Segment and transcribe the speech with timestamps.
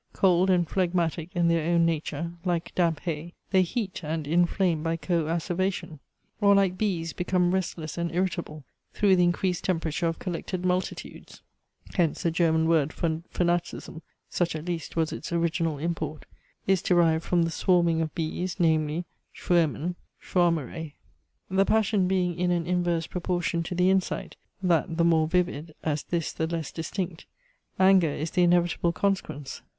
[0.13, 4.97] Cold and phlegmatic in their own nature, like damp hay, they heat and inflame by
[4.97, 5.99] co acervation;
[6.39, 8.63] or like bees they become restless and irritable
[8.95, 11.43] through the increased temperature of collected multitudes.
[11.93, 16.25] Hence the German word for fanaticism, (such at least was its original import,)
[16.65, 19.05] is derived from the swarming of bees, namely,
[19.35, 20.93] schwaermen, schwaermerey.
[21.47, 26.01] The passion being in an inverse proportion to the insight, that the more vivid, as
[26.01, 27.27] this the less distinct
[27.77, 29.61] anger is the inevitable consequence.